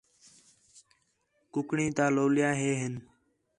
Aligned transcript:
کُکڑیں 1.53 1.91
تا 1.97 2.05
لولیاں 2.15 2.53
ہے 2.61 2.71
ہِن 2.79 2.93